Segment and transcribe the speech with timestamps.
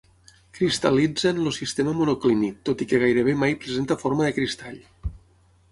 [0.59, 4.83] Cristal·litza en el sistema monoclínic tot i que gairebé mai presenta forma de cristall.